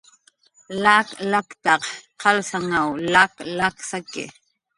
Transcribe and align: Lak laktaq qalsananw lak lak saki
Lak 0.85 1.07
laktaq 1.31 1.83
qalsananw 2.21 2.89
lak 3.13 3.33
lak 3.57 3.75
saki 3.89 4.25